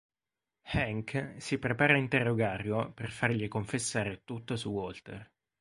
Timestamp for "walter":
4.71-5.31